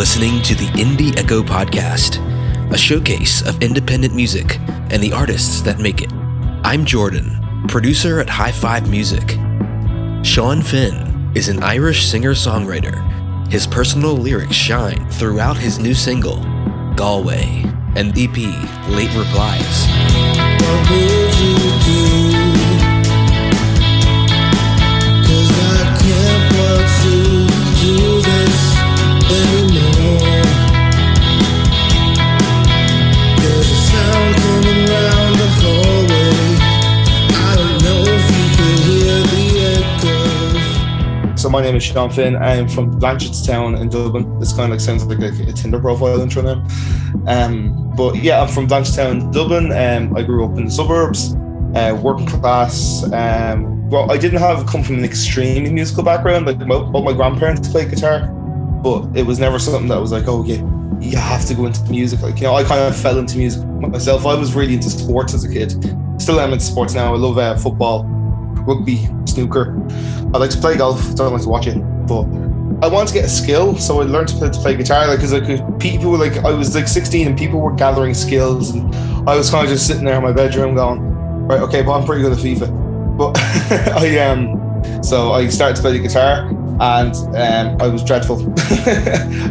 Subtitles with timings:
[0.00, 2.24] listening to the Indie Echo Podcast,
[2.72, 4.58] a showcase of independent music
[4.88, 6.10] and the artists that make it.
[6.64, 7.38] I'm Jordan,
[7.68, 9.32] producer at High Five Music.
[10.24, 12.96] Shaun Finn is an Irish singer songwriter.
[13.52, 16.38] His personal lyrics shine throughout his new single,
[16.96, 17.62] Galway,
[17.94, 18.38] and EP,
[18.88, 19.86] Late Replies.
[41.60, 42.36] My name is Shaun Finn.
[42.36, 44.40] I'm from Blanchardstown in Dublin.
[44.40, 46.66] This kind of like sounds like a, a Tinder profile intro now.
[47.26, 49.70] Um, but yeah, I'm from Blanchardstown, Dublin.
[49.70, 51.34] Um, I grew up in the suburbs,
[51.74, 53.04] uh, working class.
[53.12, 56.46] Um, well, I didn't have come from an extremely musical background.
[56.46, 58.26] Like my, both my grandparents played guitar,
[58.82, 60.64] but it was never something that was like, oh, yeah,
[60.98, 62.22] you have to go into music.
[62.22, 64.24] Like you know, I kind of fell into music myself.
[64.24, 65.72] I was really into sports as a kid.
[66.18, 67.12] Still am into sports now.
[67.12, 68.04] I love uh, football,
[68.66, 69.76] rugby, snooker.
[70.34, 71.14] I like to play golf.
[71.14, 72.22] Don't like to watch it, but
[72.82, 75.06] I wanted to get a skill, so I learned to play, to play guitar.
[75.06, 78.70] Like, because like people were like, I was like 16, and people were gathering skills,
[78.70, 78.94] and
[79.28, 81.00] I was kind of just sitting there in my bedroom going,
[81.46, 83.16] right, okay, but I'm pretty good at FIFA.
[83.18, 83.36] But
[83.98, 86.48] I um, so I started to play the guitar,
[86.80, 88.50] and um, I was dreadful,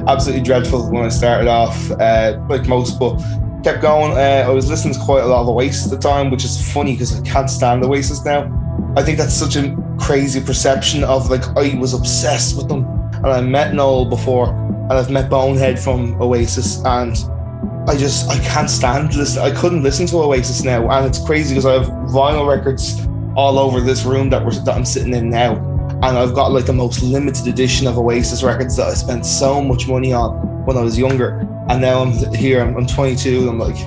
[0.07, 3.19] absolutely dreadful when I started off, uh, like most, but
[3.63, 4.13] kept going.
[4.13, 6.44] Uh, I was listening to quite a lot of the Oasis at the time, which
[6.44, 8.47] is funny because I can't stand the Oasis now.
[8.95, 13.27] I think that's such a crazy perception of like I was obsessed with them, and
[13.27, 17.16] I met Noel before, and I've met Bonehead from Oasis, and
[17.88, 19.38] I just I can't stand this.
[19.38, 23.59] I couldn't listen to Oasis now, and it's crazy because I have vinyl records all
[23.59, 25.55] over this room that we're that I'm sitting in now,
[26.03, 29.61] and I've got like the most limited edition of Oasis records that I spent so
[29.61, 32.61] much money on when I was younger, and now I'm here.
[32.61, 33.50] I'm, I'm 22.
[33.50, 33.78] I'm like,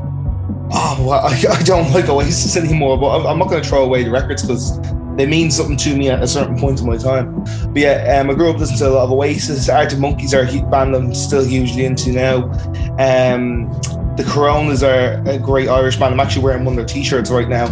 [0.72, 2.98] oh, well, I, I don't like Oasis anymore.
[2.98, 4.80] But I'm, I'm not going to throw away the records because
[5.16, 7.44] they mean something to me at a certain point in my time.
[7.72, 9.68] But yeah, um, I grew up listening to a lot of Oasis.
[9.68, 12.44] Arctic Monkeys are a band I'm still hugely into now.
[12.98, 13.70] Um,
[14.16, 16.14] the Coronas are a great Irish band.
[16.14, 17.66] I'm actually wearing one of their t-shirts right now.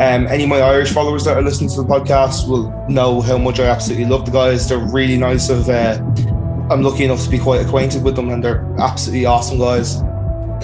[0.00, 3.38] Um, any of my Irish followers that are listening to the podcast will know how
[3.38, 4.68] much I absolutely love the guys.
[4.68, 5.48] They're really nice.
[5.48, 5.98] Of uh,
[6.70, 10.02] I'm lucky enough to be quite acquainted with them, and they're absolutely awesome guys.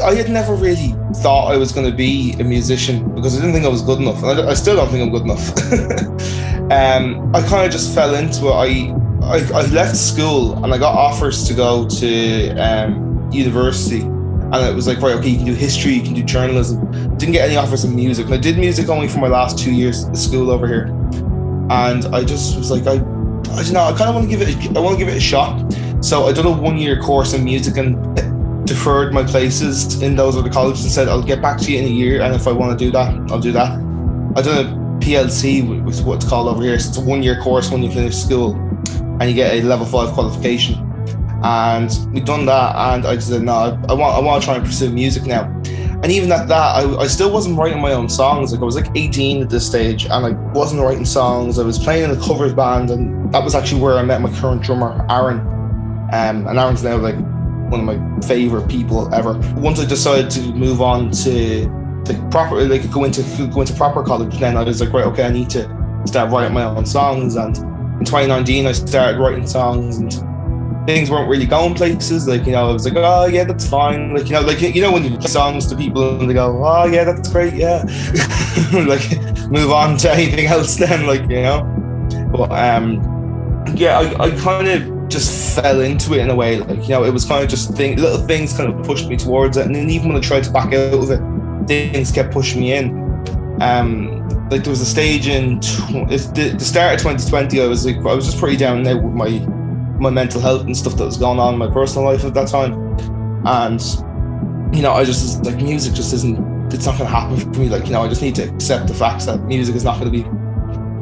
[0.02, 3.54] I had never really thought I was going to be a musician because I didn't
[3.54, 4.22] think I was good enough.
[4.22, 5.50] And I, I still don't think I'm good enough.
[6.72, 8.52] um, I kind of just fell into it.
[8.52, 14.54] I, I I left school and I got offers to go to um, university, and
[14.54, 16.90] it was like, right, okay, you can do history, you can do journalism.
[17.18, 18.26] Didn't get any offers in music.
[18.26, 20.86] And I did music only for my last two years at school over here,
[21.70, 24.42] and I just was like, I, I don't know, I kind of want to give
[24.42, 25.72] it, a, I want to give it a shot.
[26.02, 27.96] So I did a one year course in music and
[28.72, 31.84] deferred my places in those other colleges and said I'll get back to you in
[31.84, 33.72] a year, and if I want to do that, I'll do that.
[34.34, 36.78] I've done a PLC, which is what it's called over here.
[36.78, 38.54] So it's a one-year course when you finish school,
[39.20, 40.74] and you get a level five qualification.
[41.44, 44.56] And we've done that, and I said no, I, I want I want to try
[44.56, 45.44] and pursue music now.
[46.02, 48.52] And even at that, I, I still wasn't writing my own songs.
[48.52, 51.58] Like I was like 18 at this stage, and I wasn't writing songs.
[51.58, 54.32] I was playing in a covers band, and that was actually where I met my
[54.40, 55.40] current drummer, Aaron.
[56.12, 57.16] Um, and Aaron's now like
[57.72, 59.32] one of my favorite people ever.
[59.56, 61.64] Once I decided to move on to
[62.04, 63.22] to proper, like go into
[63.52, 65.62] go into proper college, then I was like, right, okay, I need to
[66.04, 67.36] start writing my own songs.
[67.36, 70.12] And in 2019, I started writing songs, and
[70.86, 72.28] things weren't really going places.
[72.28, 74.14] Like you know, I was like, oh yeah, that's fine.
[74.14, 76.62] Like you know, like you know when you play songs to people and they go,
[76.64, 77.82] oh yeah, that's great, yeah.
[78.72, 79.10] like
[79.50, 81.64] move on to anything else then, like you know.
[82.32, 83.00] But um,
[83.74, 86.58] yeah, I, I kind of just fell into it in a way.
[86.58, 89.16] Like, you know, it was kind of just thing, little things kind of pushed me
[89.16, 89.66] towards it.
[89.66, 91.20] And then even when I tried to back out of it,
[91.66, 92.98] things kept pushing me in.
[93.60, 97.60] Um, like there was a stage in the, the start of 2020.
[97.60, 99.46] I was like, I was just pretty down now with my
[100.00, 102.48] my mental health and stuff that was going on in my personal life at that
[102.48, 102.72] time.
[103.46, 103.80] And
[104.74, 106.72] you know, I just like, music just isn't.
[106.72, 107.68] It's not to happen for me.
[107.68, 110.10] Like, you know, I just need to accept the facts that music is not to
[110.10, 110.22] be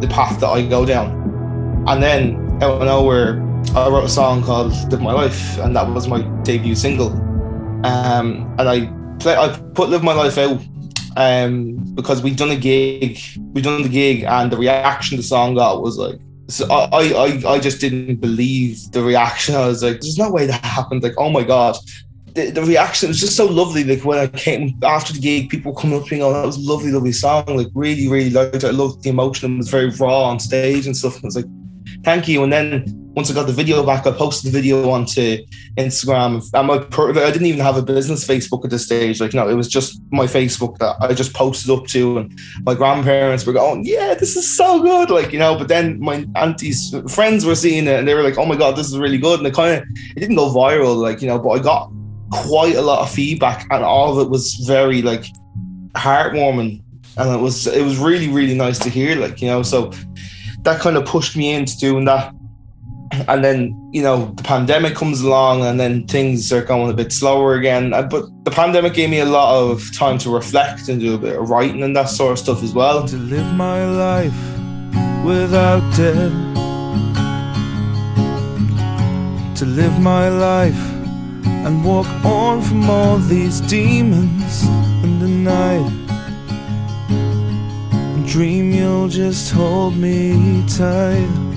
[0.01, 1.85] the path that I go down.
[1.87, 3.41] And then out of nowhere,
[3.75, 7.13] I wrote a song called "Live My Life," and that was my debut single.
[7.85, 10.61] Um, and I play, I put "Live My Life" out
[11.17, 13.21] um, because we'd done a gig,
[13.53, 16.19] we'd done the gig, and the reaction the song got was like.
[16.49, 19.55] So I, I, I just didn't believe the reaction.
[19.57, 21.77] I was like, "There's no way that happened!" Like, oh my god,
[22.35, 23.85] the, the reaction was just so lovely.
[23.85, 26.57] Like when I came after the gig, people coming up to me, "Oh, that was
[26.57, 28.65] a lovely, lovely song." Like really, really liked it.
[28.65, 29.55] I loved the emotion.
[29.55, 31.15] It was very raw on stage and stuff.
[31.15, 31.47] And I was like,
[32.03, 35.39] "Thank you." And then once I got the video back, I posted the video onto
[35.77, 36.43] Instagram.
[36.55, 39.21] And my I didn't even have a business Facebook at this stage.
[39.21, 42.75] Like, no, it was just my Facebook that I just posted up to, and my
[42.75, 45.57] grandparents were going, "Yeah, this is so good!" Like, you know.
[45.59, 48.77] But then my auntie's friends were seeing it, and they were like, "Oh my god,
[48.77, 51.39] this is really good!" And it kind of it didn't go viral, like you know,
[51.39, 51.91] but I got
[52.31, 55.25] quite a lot of feedback, and all of it was very like
[55.97, 56.83] heartwarming,
[57.17, 59.63] and it was it was really really nice to hear, like you know.
[59.63, 59.91] So
[60.63, 62.35] that kind of pushed me into doing that
[63.29, 67.13] and then you know the pandemic comes along and then things are going a bit
[67.13, 67.93] slower again.
[67.93, 71.19] Uh, but the pandemic gave me a lot of time to reflect and do a
[71.19, 73.07] bit of writing and that sort of stuff as well.
[73.07, 74.35] To live my life
[75.25, 76.33] without debt.
[79.57, 80.83] To live my life
[81.67, 84.65] and walk on from all these demons
[85.05, 85.93] in the night.
[87.11, 91.50] And dream you'll just hold me tight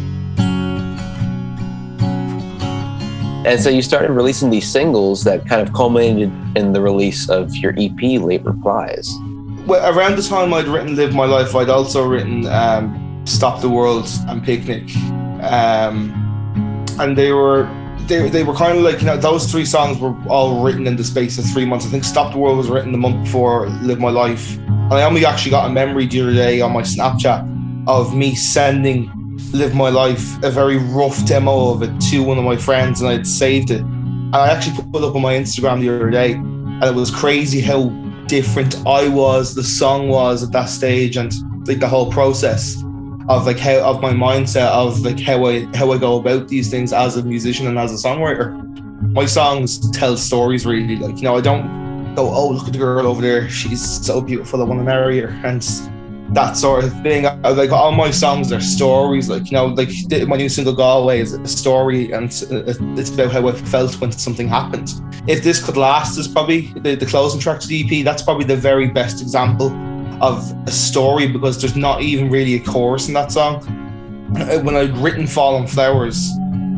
[3.45, 7.53] And so you started releasing these singles that kind of culminated in the release of
[7.55, 9.13] your EP, Late Replies.
[9.65, 13.69] Well, around the time I'd written Live My Life, I'd also written um, Stop the
[13.69, 14.83] World and Picnic.
[15.41, 16.11] Um,
[16.99, 17.69] and they were
[18.07, 20.97] they, they were kind of like, you know, those three songs were all written in
[20.97, 21.85] the space of three months.
[21.85, 24.57] I think Stop the World was written the month before Live My Life.
[24.57, 27.49] And I only actually got a memory the other day on my Snapchat
[27.87, 29.11] of me sending
[29.53, 33.09] live my life a very rough demo of it to one of my friends and
[33.09, 33.81] I'd saved it.
[33.81, 36.33] And I actually put it up on my Instagram the other day.
[36.33, 37.89] And it was crazy how
[38.27, 41.31] different I was, the song was at that stage, and
[41.67, 42.81] like the whole process
[43.29, 46.69] of like how of my mindset of like how I how I go about these
[46.69, 48.59] things as a musician and as a songwriter.
[49.13, 50.95] My songs tell stories really.
[50.95, 54.21] Like, you know, I don't go, oh look at the girl over there, she's so
[54.21, 55.29] beautiful, I want to marry her.
[55.45, 55.63] And
[56.33, 57.23] that sort of thing.
[57.23, 59.29] Like all my songs are stories.
[59.29, 59.89] Like you know, like
[60.27, 64.11] my new single "Galway" is a story, and uh, it's about how I felt when
[64.11, 64.93] something happened.
[65.27, 68.03] If this could last, is probably the, the closing track to the EP.
[68.03, 69.71] That's probably the very best example
[70.21, 73.61] of a story because there's not even really a chorus in that song.
[74.63, 76.29] When I'd written "Fallen Flowers,"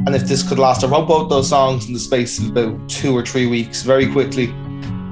[0.06, 2.90] and if this could last, I wrote both those songs in the space of about
[2.90, 4.50] two or three weeks, very quickly.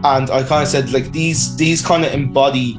[0.05, 2.77] And I kind of said like these these kind of embody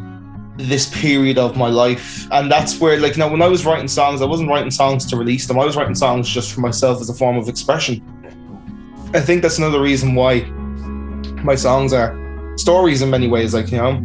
[0.57, 2.27] this period of my life.
[2.31, 5.17] And that's where like know when i was writing songs i wasn't writing songs to
[5.17, 5.59] release them.
[5.59, 8.03] I was writing songs just for myself as a form of expression.
[9.15, 10.41] I think that's another reason why
[11.43, 12.19] my songs are
[12.57, 14.01] stories in many ways like you know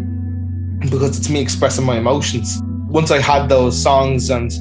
[0.90, 2.62] because it's me expressing my emotions.
[2.88, 4.52] Once i had those songs and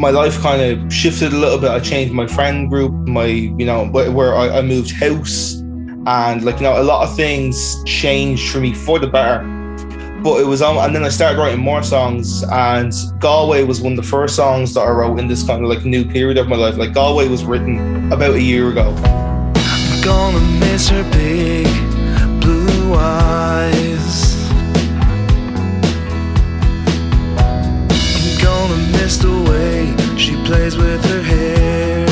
[0.00, 3.64] my life kind of shifted a little bit i changed my friend group my you
[3.64, 5.54] know where I, I moved house.
[6.06, 9.57] And like you know a lot of things changed for me for the better
[10.22, 13.92] but it was on, and then I started writing more songs, and Galway was one
[13.92, 16.48] of the first songs that I wrote in this kind of like new period of
[16.48, 16.76] my life.
[16.76, 18.94] Like Galway was written about a year ago.
[19.54, 21.66] I'm gonna miss her big
[22.40, 24.50] blue eyes.
[27.38, 32.06] I'm gonna miss the way she plays with her hair.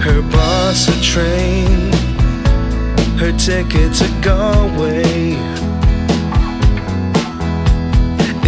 [0.00, 1.39] Her bus, a train
[3.20, 5.36] her ticket to Galway.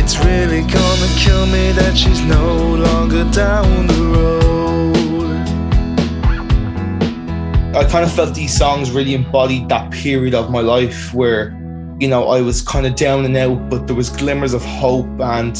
[0.00, 5.36] It's really gonna kill me that she's no longer down the road.
[7.76, 11.50] I kind of felt these songs really embodied that period of my life where,
[12.00, 15.20] you know, I was kind of down and out, but there was glimmers of hope
[15.20, 15.54] and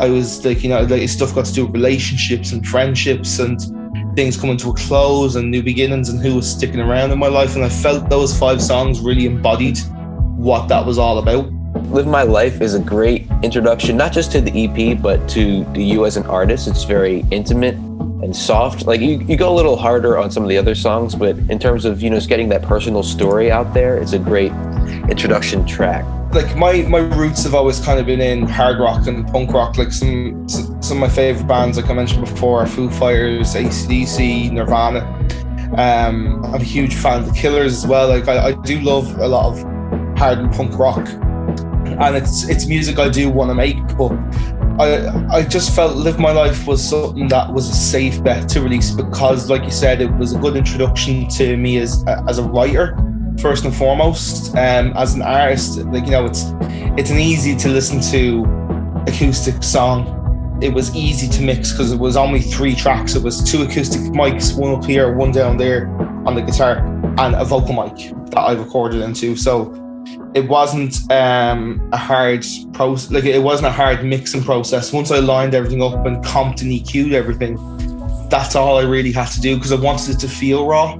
[0.00, 3.60] I was like, you know, like stuff got to do with relationships and friendships and
[4.18, 7.28] things coming to a close and new beginnings and who was sticking around in my
[7.28, 7.54] life.
[7.54, 9.78] And I felt those five songs really embodied
[10.36, 11.52] what that was all about.
[11.92, 16.04] Live My Life is a great introduction, not just to the EP, but to you
[16.04, 16.66] as an artist.
[16.66, 18.86] It's very intimate and soft.
[18.86, 21.60] Like you, you go a little harder on some of the other songs, but in
[21.60, 24.50] terms of, you know, just getting that personal story out there, it's a great
[25.08, 26.04] introduction track
[26.38, 29.76] like my my roots have always kind of been in hard rock and punk rock.
[29.76, 34.52] Like some some of my favorite bands, like I mentioned before, are Foo Fighters, ACDC,
[34.52, 35.00] Nirvana.
[35.76, 38.08] Um, I'm a huge fan of the Killers as well.
[38.08, 39.62] Like I, I do love a lot of
[40.16, 43.78] hard and punk rock, and it's it's music I do want to make.
[43.96, 44.12] But
[44.80, 48.60] I I just felt Live My Life was something that was a safe bet to
[48.60, 52.44] release because, like you said, it was a good introduction to me as as a
[52.44, 52.96] writer
[53.40, 54.50] first and foremost.
[54.56, 56.44] Um, as an artist, like you know, it's
[56.98, 58.44] it's an easy to listen to
[59.06, 60.14] acoustic song.
[60.60, 63.14] It was easy to mix because it was only three tracks.
[63.14, 65.88] It was two acoustic mics, one up here, one down there
[66.26, 66.78] on the guitar,
[67.18, 69.36] and a vocal mic that I recorded into.
[69.36, 69.72] So
[70.34, 73.10] it wasn't um, a hard process.
[73.10, 74.92] Like it wasn't a hard mixing process.
[74.92, 77.56] Once I lined everything up and comped and EQ'd everything,
[78.28, 80.98] that's all I really had to do because I wanted it to feel raw.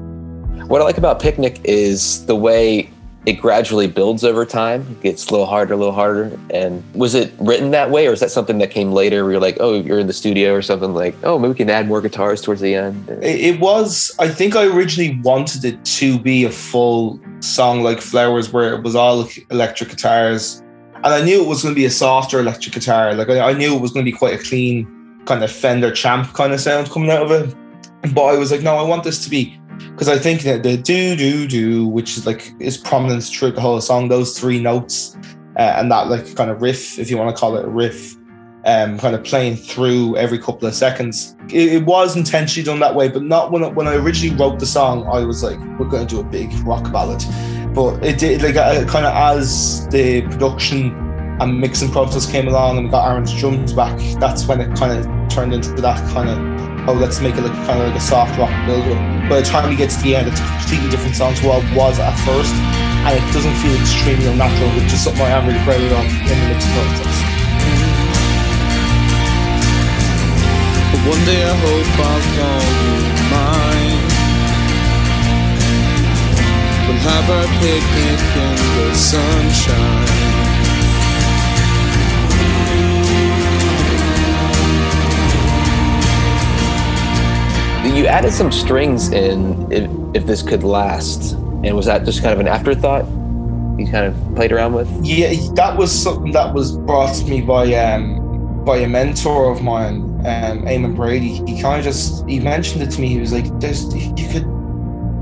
[0.69, 2.91] What I like about Picnic is the way
[3.25, 4.83] it gradually builds over time.
[4.91, 6.39] It gets a little harder, a little harder.
[6.51, 9.41] And was it written that way, or is that something that came later where you're
[9.41, 12.03] like, oh, you're in the studio or something like, oh, maybe we can add more
[12.03, 13.09] guitars towards the end?
[13.23, 18.53] It, was, I think I originally wanted it to be a full song like Flowers,
[18.53, 20.63] where it was all electric guitars.
[20.97, 23.15] And I knew it was going to be a softer electric guitar.
[23.15, 26.35] Like I knew it was going to be quite a clean kind of Fender Champ
[26.35, 27.57] kind of sound coming out of it.
[28.15, 29.59] But I was like, no, I want this to be
[29.99, 33.61] because I think that the do do do, which is like is prominent throughout the
[33.61, 35.17] whole song, those three notes
[35.57, 38.15] uh, and that like kind of riff, if you want to call it a riff,
[38.65, 41.35] um, kind of playing through every couple of seconds.
[41.49, 44.67] It, it was intentionally done that way, but not when when I originally wrote the
[44.67, 45.05] song.
[45.09, 47.25] I was like, we're going to do a big rock ballad,
[47.75, 50.93] but it did like uh, kind of as the production
[51.41, 53.99] and mixing process came along and we got Aaron's drums back.
[54.21, 57.53] That's when it kind of turned into that kind of oh, let's make it like
[57.69, 58.97] kind of like a soft rock build up.
[59.29, 61.61] By the time you get to the end, it's a completely different song to what
[61.63, 62.55] it was at first,
[63.05, 66.37] and it doesn't feel extremely unnatural, which is something I am really proud of in
[66.41, 67.17] the mixing process.
[70.89, 72.97] But one day I hope I'll call you
[73.37, 74.01] mine.
[76.89, 80.28] We'll have our picnic in the sunshine.
[87.85, 91.33] You added some strings in if, if this could last.
[91.33, 93.05] And was that just kind of an afterthought
[93.79, 94.89] you kind of played around with?
[95.05, 99.63] Yeah, that was something that was brought to me by um by a mentor of
[99.63, 101.43] mine, um, Eamon Brady.
[101.47, 103.09] He kind of just he mentioned it to me.
[103.09, 104.47] He was like, "There's you could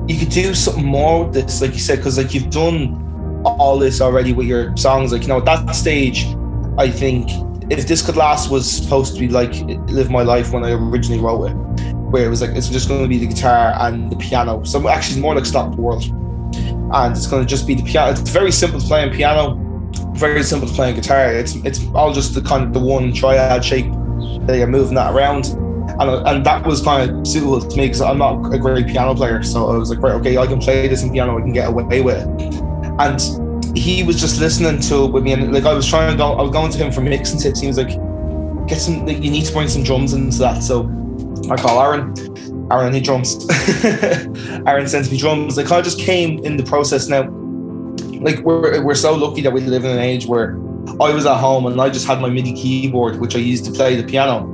[0.09, 3.03] you could do something more with this, like you said, because like you've done
[3.45, 5.13] all this already with your songs.
[5.13, 6.27] Like you know, at that stage,
[6.79, 7.31] I think
[7.71, 9.55] if this could last was supposed to be like
[9.89, 13.03] live my life when I originally wrote it, where it was like it's just going
[13.03, 14.65] to be the guitar and the piano.
[14.65, 17.83] So actually, it's more like Stop the World, and it's going to just be the
[17.83, 18.11] piano.
[18.11, 19.55] It's very simple to play on piano,
[20.15, 21.31] very simple to play on guitar.
[21.31, 23.93] It's it's all just the kind of the one triad shape
[24.47, 25.45] that you're moving that around.
[26.01, 29.15] And, and that was kind of suitable to me because I'm not a great piano
[29.15, 29.43] player.
[29.43, 31.69] So I was like, right, okay, I can play this in piano, I can get
[31.69, 32.29] away with it.
[32.99, 33.21] And
[33.77, 36.33] he was just listening to it with me, and like I was trying to go,
[36.33, 37.61] I was going to him for mixing tips.
[37.61, 37.93] He was like,
[38.67, 40.63] get some, like, you need to bring some drums into that.
[40.63, 40.85] So
[41.51, 42.15] I call Aaron.
[42.73, 43.47] Aaron, I need drums.
[44.67, 45.57] Aaron sends me drums.
[45.57, 47.29] Kind of just came in the process now.
[48.21, 50.57] Like we're we're so lucky that we live in an age where
[51.01, 53.71] I was at home and I just had my MIDI keyboard, which I used to
[53.73, 54.45] play the piano,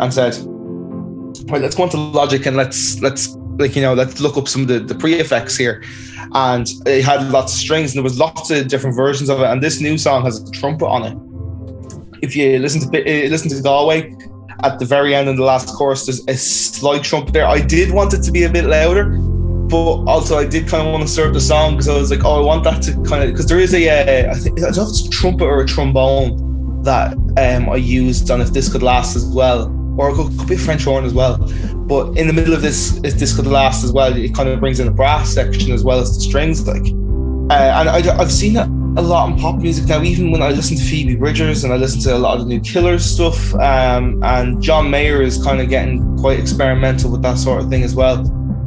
[0.00, 0.34] and said,
[1.50, 4.62] "Right, let's go into Logic and let's let's like you know let's look up some
[4.62, 5.82] of the, the pre effects here."
[6.32, 9.46] And it had lots of strings and there was lots of different versions of it.
[9.46, 11.16] And this new song has a trumpet on it.
[12.22, 14.14] If you listen to uh, listen to Galway,
[14.62, 17.46] at the very end in the last chorus, there's a slight trumpet there.
[17.46, 20.92] I did want it to be a bit louder, but also I did kind of
[20.92, 23.22] want to serve the song because I was like, oh, I want that to kind
[23.22, 25.44] of because there is a uh, I think I don't know if it's a trumpet
[25.44, 30.10] or a trombone that um, I used on if this could last as well, or
[30.10, 31.36] it could, could be a French horn as well.
[31.74, 34.60] But in the middle of this, if this could last as well, it kind of
[34.60, 36.82] brings in the brass section as well as the strings, like.
[37.50, 40.02] Uh, and I, I've seen that a lot in pop music now.
[40.02, 42.46] Even when I listen to Phoebe Bridgers and I listen to a lot of the
[42.46, 47.38] new Killers stuff, um, and John Mayer is kind of getting quite experimental with that
[47.38, 48.18] sort of thing as well.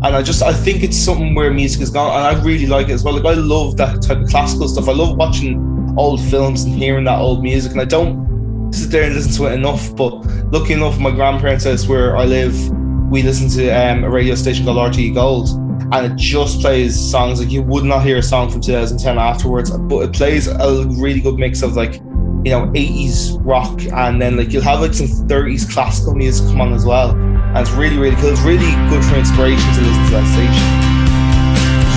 [0.04, 2.90] And I just I think it's something where music has gone, and I really like
[2.90, 3.16] it as well.
[3.16, 4.88] Like I love that type of classical stuff.
[4.88, 9.04] I love watching old films and hearing that old music, and I don't sit there
[9.04, 9.96] and listen to it enough.
[9.96, 10.14] But
[10.52, 12.56] lucky enough, my grandparents' house where I live,
[13.10, 17.40] we listen to um, a radio station called RTE Gold and it just plays songs
[17.40, 21.22] like you would not hear a song from 2010 afterwards, but it plays a really
[21.22, 21.96] good mix of like
[22.44, 26.62] you know 80s rock and then like you'll have like some 30s classical music come
[26.62, 28.32] on as well, and it's really really cool.
[28.32, 30.94] It's really good for inspiration to listen to that station.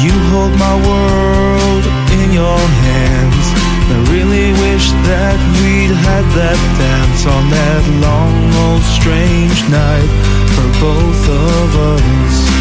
[0.04, 1.84] You hold my world
[2.20, 3.46] in your hands.
[3.88, 10.10] I really wish that we'd had that dance on that long old strange night
[10.54, 12.55] for both of us.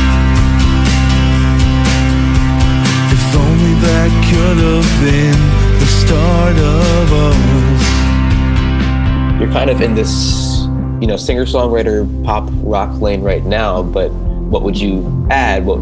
[3.36, 5.40] Only that could have been
[5.80, 7.42] the start of us.
[9.40, 10.64] You're kind of in this,
[11.02, 14.12] you know, singer songwriter pop rock lane right now, but
[14.50, 15.66] what would you add?
[15.66, 15.80] What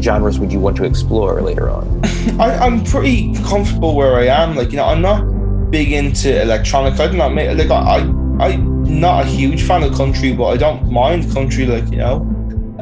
[0.00, 2.00] genres would you want to explore later on?
[2.38, 4.54] I, I'm pretty comfortable where I am.
[4.54, 5.24] Like, you know, I'm not
[5.70, 7.00] big into electronic.
[7.00, 8.06] I'm not like I,
[8.40, 8.52] I
[8.84, 11.66] I'm not a huge fan of country, but I don't mind country.
[11.66, 12.31] Like, you know,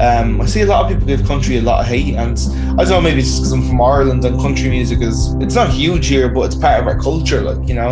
[0.00, 2.38] Um, I see a lot of people give country a lot of hate, and
[2.80, 5.68] I don't know, maybe it's because I'm from Ireland and country music is it's not
[5.70, 7.90] huge here, but it's part of our culture, like you know.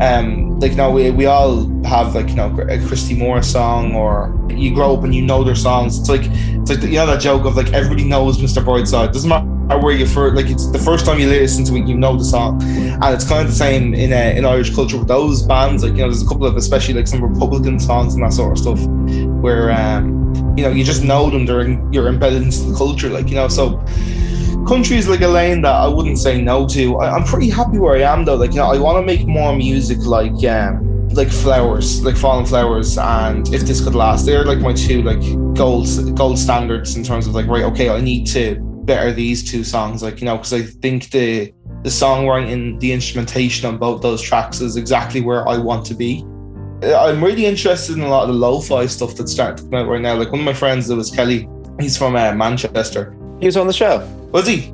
[0.00, 4.38] Um, like know, we, we all have like you know a Christy Moore song, or
[4.50, 5.98] you grow up and you know their songs.
[5.98, 8.62] It's like it's like you know that joke of like everybody knows Mr.
[8.62, 9.12] Brightside.
[9.12, 11.96] Doesn't matter where you first like it's the first time you listen to it, you
[11.96, 15.08] know the song, and it's kind of the same in uh, in Irish culture with
[15.08, 15.82] those bands.
[15.82, 18.52] Like you know, there's a couple of especially like some Republican songs and that sort
[18.52, 18.80] of stuff,
[19.42, 21.44] where um you know you just know them.
[21.46, 23.48] They're in, you're embedded into the culture, like you know.
[23.48, 23.78] So
[24.66, 26.96] country is like a lane that I wouldn't say no to.
[26.96, 28.36] I, am pretty happy where I am though.
[28.36, 30.84] Like you know, I want to make more music like um
[31.14, 34.24] like flowers, like fallen flowers, and if this could last.
[34.24, 35.20] They're like my two like
[35.54, 39.62] gold gold standards in terms of like right, okay, I need to better these two
[39.62, 41.52] songs, like you know, because I think the
[41.84, 46.24] the songwriting, the instrumentation on both those tracks is exactly where I want to be.
[46.82, 49.88] I'm really interested in a lot of the lo-fi stuff that's starting to come out
[49.88, 50.14] right now.
[50.14, 53.16] Like one of my friends, Lewis Kelly, he's from uh, Manchester.
[53.38, 53.98] He was on the show.
[54.32, 54.72] Was he?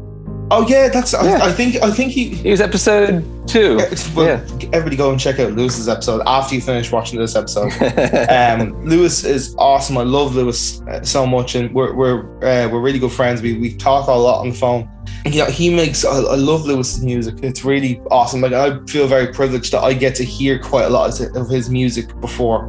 [0.51, 1.13] Oh yeah, that's.
[1.13, 1.41] Yeah.
[1.43, 1.77] I, I, think.
[1.83, 2.29] I think he.
[2.29, 3.79] He was episode two.
[4.15, 4.69] Well, yeah.
[4.73, 7.73] Everybody go and check out Lewis's episode after you finish watching this episode.
[8.31, 9.97] um, Lewis is awesome.
[9.97, 13.41] I love Lewis uh, so much, and we're we're uh, we're really good friends.
[13.41, 14.89] We we talk a lot on the phone.
[15.25, 16.05] You know, he makes.
[16.05, 17.37] I, I love Lewis's music.
[17.43, 18.43] It's really awesome.
[18.43, 21.71] Like I feel very privileged that I get to hear quite a lot of his
[21.71, 22.69] music before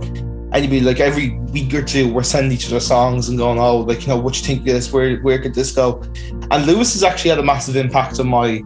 [0.62, 4.02] be like every week or two we're sending each other songs and going oh like
[4.02, 4.92] you know what you think of this?
[4.92, 6.02] Where where could this go?
[6.52, 8.62] And lewis has actually had a massive impact on my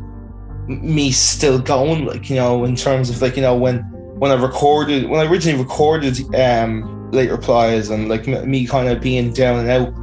[0.67, 3.79] me still going like you know in terms of like you know when
[4.19, 9.01] when i recorded when i originally recorded um late replies and like me kind of
[9.01, 9.93] being down and out.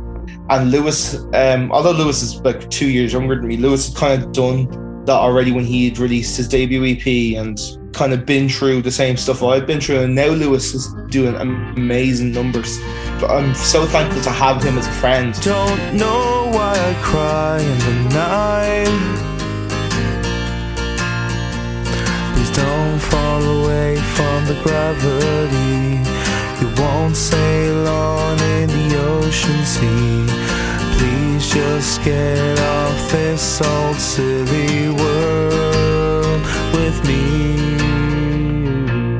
[0.50, 4.22] And lewis um although lewis is like two years younger than me lewis had kind
[4.22, 7.06] of done that already when he had released his debut ep
[7.40, 7.58] and
[7.96, 11.34] kind of been through the same stuff I've been through, and now Lewis is doing
[11.34, 12.78] amazing numbers.
[13.18, 15.32] But I'm so thankful to have him as a friend.
[15.40, 18.98] Don't know why I cry in the night.
[22.34, 26.04] Please don't fall away from the gravity.
[26.60, 30.26] You won't sail on in the ocean sea.
[30.98, 36.42] Please just get off this old silly world
[36.74, 37.45] with me.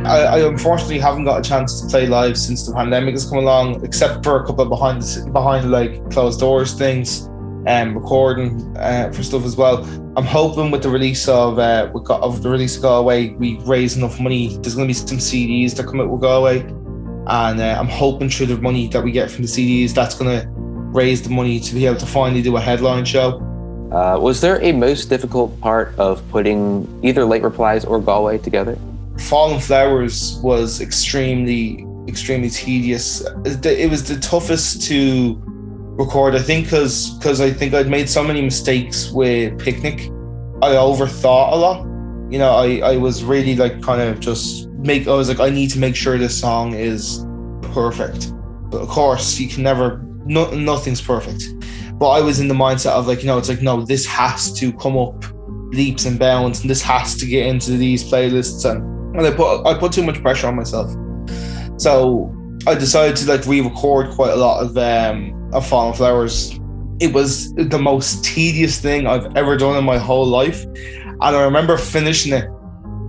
[0.07, 3.39] I, I, unfortunately haven't got a chance to play live since the pandemic has come
[3.39, 7.29] along, except for a couple of behind the, behind like closed doors things
[7.67, 9.85] and um, recording uh, for stuff as well.
[10.17, 14.21] I'm hoping with the release of uh, of the release of Galway, we raise enough
[14.21, 14.57] money.
[14.59, 18.31] There's going to be some CDs that come out with Galway, and uh, I'm hoping
[18.31, 21.59] through the money that we get from the CDs, that's going to raise the money
[21.59, 23.43] to be able to finally do a headline show.
[23.93, 28.79] Uh, was there a most difficult part of putting either late replies or Galway together?
[29.19, 33.23] Fallen Flowers was extremely, extremely tedious.
[33.45, 35.43] It was the toughest to
[35.99, 40.01] record, I think, because because I think I'd made so many mistakes with Picnic.
[40.63, 41.85] I overthought a lot.
[42.31, 45.51] You know, I, I was really like kind of just make I was like, I
[45.51, 47.25] need to make sure this song is
[47.73, 48.33] perfect.
[48.71, 51.45] But of course, you can never no, nothing's perfect.
[51.99, 54.53] But I was in the mindset of like, you know, it's like, no, this has
[54.55, 55.25] to come up
[55.73, 59.67] leaps and bounds, and this has to get into these playlists and and I put
[59.67, 60.91] I put too much pressure on myself.
[61.79, 62.35] So
[62.67, 66.59] I decided to like re-record quite a lot of um of Fallen Flowers.
[67.01, 70.65] It was the most tedious thing I've ever done in my whole life.
[70.65, 72.49] And I remember finishing it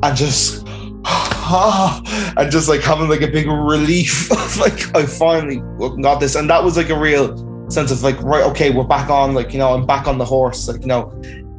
[0.04, 0.68] and just
[1.08, 5.62] and just like having like a big relief of like I finally
[6.02, 6.36] got this.
[6.36, 7.36] And that was like a real
[7.70, 10.26] sense of like, right, okay, we're back on, like, you know, I'm back on the
[10.26, 10.68] horse.
[10.68, 11.12] Like, you know,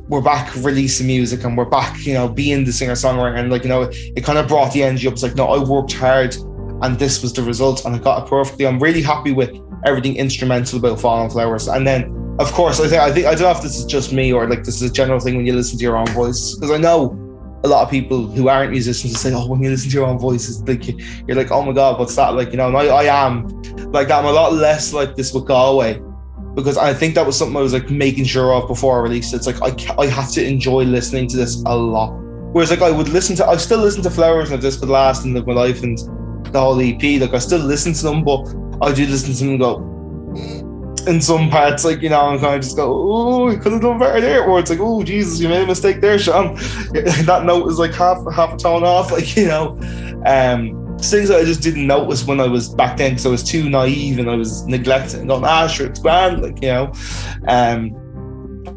[0.09, 3.39] we're back releasing music and we're back, you know, being the singer songwriter.
[3.39, 5.13] And like, you know, it, kind of brought the energy up.
[5.15, 6.35] It's like, no, I worked hard
[6.83, 8.67] and this was the result and I got it perfectly.
[8.67, 11.69] I'm really happy with everything instrumental about Fallen Flowers.
[11.69, 14.13] And then, of course, I think, I think, I don't know if this is just
[14.13, 16.55] me or like this is a general thing when you listen to your own voice.
[16.55, 17.25] Because I know
[17.65, 20.19] a lot of people who aren't musicians say, oh, when you listen to your own
[20.19, 20.89] voice, it's like,
[21.29, 22.31] you're like, oh my God, what's that?
[22.31, 23.49] Like, you know, and I, I am
[23.93, 24.11] like.
[24.11, 26.01] I'm a lot less like this with Galway
[26.59, 29.33] because I think that was something I was like making sure of before I released
[29.33, 29.37] it.
[29.37, 32.11] It's like I, I have to enjoy listening to this a lot.
[32.53, 35.25] Whereas like I would listen to, I still listen to Flowers and This Could Last
[35.25, 35.97] and Live My Life and
[36.53, 37.21] the whole EP.
[37.21, 38.45] Like I still listen to them, but
[38.83, 42.57] I do listen to them and go, in some parts, like, you know, I'm kind
[42.57, 44.43] of just go, oh, you could have done better there.
[44.43, 46.55] Or it's like, oh, Jesus, you made a mistake there, Shaun.
[46.93, 49.79] that note is like half, half a tone off, like, you know.
[50.27, 53.43] Um, things that I just didn't notice when I was back then because I was
[53.43, 56.93] too naive and I was neglecting going, ah, sure, it's grand, like, you know.
[57.47, 57.91] Um,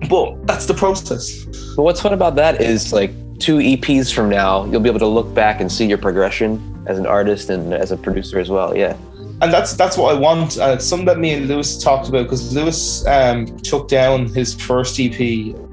[0.09, 1.45] but that's the process.
[1.75, 5.07] But what's fun about that is like two EPs from now, you'll be able to
[5.07, 8.75] look back and see your progression as an artist and as a producer as well.
[8.75, 8.95] Yeah.
[9.41, 10.59] And that's that's what I want.
[10.59, 14.53] Uh, it's something that me and Lewis talked about because Lewis um, took down his
[14.53, 15.19] first EP,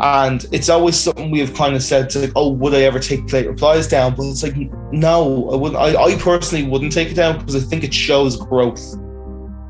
[0.00, 2.98] and it's always something we have kind of said to like, oh, would I ever
[2.98, 4.14] take Late Replies down?
[4.14, 4.56] But it's like,
[4.90, 5.80] no, I wouldn't.
[5.80, 8.96] I, I personally wouldn't take it down because I think it shows growth.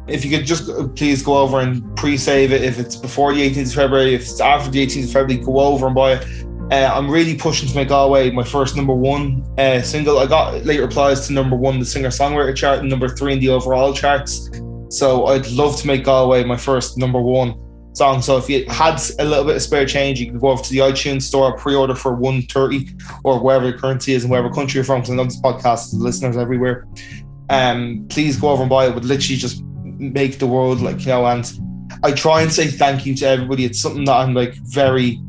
[0.07, 2.63] If you could just uh, please go over and pre-save it.
[2.63, 5.59] If it's before the 18th of February, if it's after the 18th of February, go
[5.59, 6.47] over and buy it.
[6.71, 10.19] Uh, I'm really pushing to make Galway my first number one uh, single.
[10.19, 13.41] I got late replies to number one, the singer songwriter chart, and number three in
[13.41, 14.51] the overall charts.
[14.91, 17.55] So I'd love to make Galway my first number one
[17.95, 18.21] song.
[18.21, 20.71] So if you had a little bit of spare change, you can go over to
[20.71, 22.87] the iTunes store, pre-order for 130
[23.25, 25.87] or wherever your currency is and wherever country you're from, because I know this podcast
[25.87, 26.87] is listeners everywhere.
[27.49, 28.95] Um, please go over and buy it.
[28.95, 31.25] Would literally just make the world like you know.
[31.25, 31.51] And
[32.03, 33.65] I try and say thank you to everybody.
[33.65, 35.21] It's something that I'm like very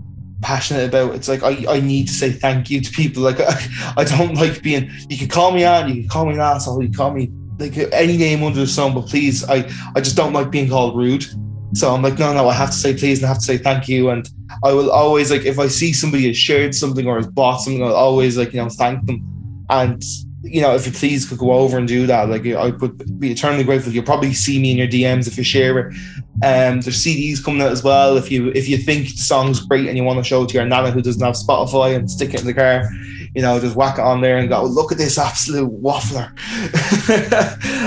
[0.42, 1.16] passionate about.
[1.16, 3.24] It's like I, I need to say thank you to people.
[3.24, 4.90] Like I, I don't like being.
[5.10, 5.90] You can call me on.
[5.90, 6.82] You can call me an asshole.
[6.82, 8.94] You can call me like any name under the sun.
[8.94, 11.26] But please, I I just don't like being called rude.
[11.74, 13.58] So I'm like, no, no, I have to say please and I have to say
[13.58, 14.10] thank you.
[14.10, 14.28] And
[14.64, 17.84] I will always like if I see somebody has shared something or has bought something,
[17.84, 19.26] I'll always like you know thank them.
[19.70, 20.04] And
[20.44, 23.32] you know, if you please could go over and do that, like I would be
[23.32, 23.92] eternally grateful.
[23.92, 25.94] You'll probably see me in your DMs if you share it.
[26.42, 28.16] Um, there's CDs coming out as well.
[28.16, 30.54] If you if you think the song's great and you want to show it to
[30.56, 32.90] your nana who doesn't have Spotify and stick it in the car,
[33.36, 36.30] you know, just whack it on there and go, look at this absolute waffler,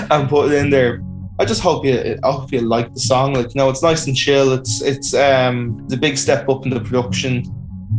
[0.11, 1.03] and put it in there.
[1.39, 3.33] I just hope you I hope you like the song.
[3.33, 4.53] Like, you know, it's nice and chill.
[4.53, 7.45] It's it's um the big step up in the production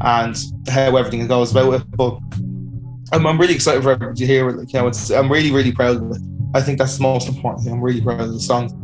[0.01, 0.37] and
[0.69, 1.91] how everything goes about it.
[1.97, 2.19] But
[3.13, 4.73] I'm, I'm really excited for everybody to hear it.
[4.73, 6.17] You know, it's I'm really really proud of it.
[6.55, 7.73] I think that's the most important thing.
[7.73, 8.79] I'm really proud of the song.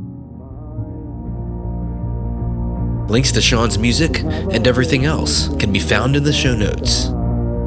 [3.10, 7.08] Links to Shaun's music and everything else can be found in the show notes.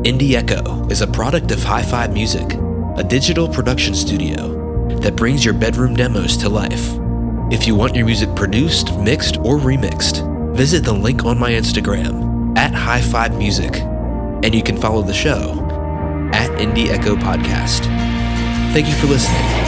[0.04, 2.54] Indie Echo is a product of High Five Music,
[2.96, 6.96] a digital production studio that brings your bedroom demos to life.
[7.50, 12.56] If you want your music produced, mixed, or remixed, visit the link on my Instagram
[12.56, 15.71] at High Five Music, and you can follow the show
[16.42, 17.86] at Indie Echo Podcast.
[18.72, 19.61] Thank you for listening.